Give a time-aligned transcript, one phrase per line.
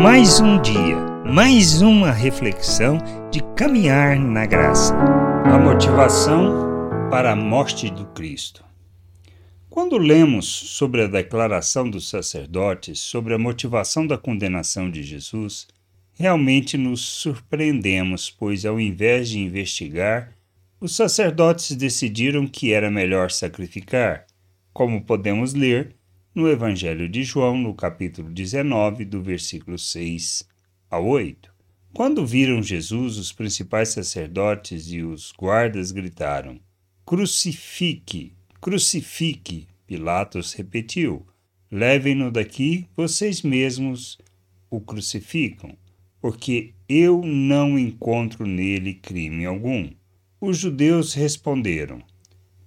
[0.00, 0.96] Mais um dia,
[1.26, 2.98] mais uma reflexão
[3.32, 4.94] de caminhar na graça.
[4.94, 8.64] A motivação para a morte do Cristo.
[9.68, 15.66] Quando lemos sobre a declaração dos sacerdotes sobre a motivação da condenação de Jesus,
[16.14, 20.32] realmente nos surpreendemos, pois ao invés de investigar,
[20.80, 24.26] os sacerdotes decidiram que era melhor sacrificar,
[24.72, 25.97] como podemos ler
[26.38, 30.48] no Evangelho de João, no capítulo 19, do versículo 6
[30.88, 31.52] a 8.
[31.92, 36.60] Quando viram Jesus, os principais sacerdotes e os guardas gritaram:
[37.04, 39.66] Crucifique, crucifique!
[39.84, 41.26] Pilatos repetiu:
[41.72, 44.16] Levem-no daqui, vocês mesmos
[44.70, 45.76] o crucificam,
[46.20, 49.90] porque eu não encontro nele crime algum.
[50.40, 52.00] Os judeus responderam: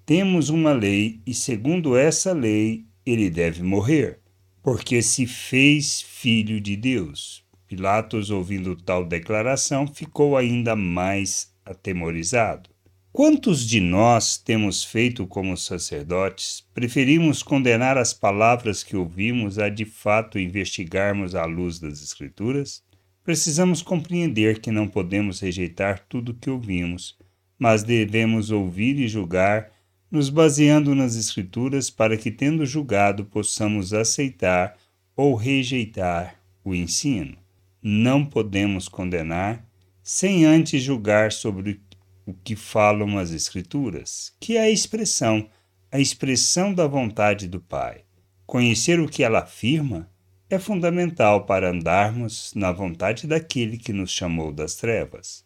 [0.06, 4.20] Temos uma lei, e segundo essa lei, ele deve morrer,
[4.62, 7.44] porque se fez filho de Deus.
[7.68, 12.70] Pilatos, ouvindo tal declaração, ficou ainda mais atemorizado.
[13.14, 16.66] Quantos de nós temos feito como sacerdotes?
[16.74, 22.82] Preferimos condenar as palavras que ouvimos a de fato investigarmos à luz das Escrituras?
[23.24, 27.18] Precisamos compreender que não podemos rejeitar tudo o que ouvimos,
[27.60, 29.70] mas devemos ouvir e julgar
[30.12, 34.78] nos baseando nas Escrituras para que, tendo julgado, possamos aceitar
[35.16, 37.38] ou rejeitar o ensino.
[37.82, 39.66] Não podemos condenar
[40.04, 41.80] sem antes julgar sobre
[42.26, 45.48] o que falam as Escrituras, que é a expressão,
[45.92, 48.02] a expressão da vontade do Pai.
[48.46, 50.10] Conhecer o que ela afirma
[50.50, 55.46] é fundamental para andarmos na vontade daquele que nos chamou das trevas.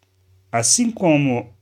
[0.50, 1.54] Assim como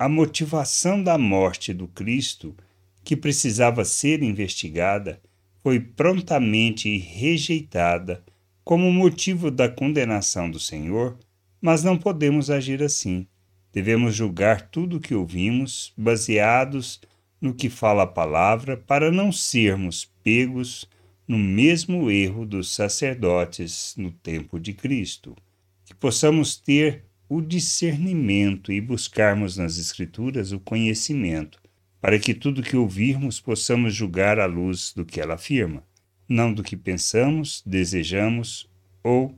[0.00, 2.56] a motivação da morte do Cristo,
[3.04, 5.20] que precisava ser investigada,
[5.62, 8.24] foi prontamente rejeitada
[8.64, 11.18] como motivo da condenação do Senhor,
[11.60, 13.26] mas não podemos agir assim.
[13.74, 16.98] Devemos julgar tudo o que ouvimos, baseados
[17.38, 20.88] no que fala a palavra, para não sermos pegos
[21.28, 25.36] no mesmo erro dos sacerdotes no tempo de Cristo.
[25.84, 31.60] Que possamos ter o discernimento e buscarmos nas Escrituras o conhecimento,
[32.00, 35.84] para que tudo que ouvirmos possamos julgar à luz do que ela afirma,
[36.28, 38.68] não do que pensamos, desejamos
[39.04, 39.32] ou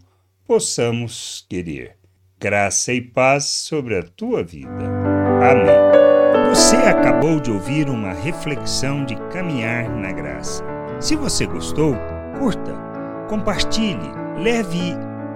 [0.47, 1.99] possamos querer.
[2.41, 4.71] Graça e paz sobre a tua vida.
[5.43, 6.49] Amém.
[6.49, 10.65] Você acabou de ouvir uma reflexão de caminhar na graça.
[10.99, 11.95] Se você gostou,
[12.39, 12.75] curta,
[13.29, 15.12] compartilhe, leve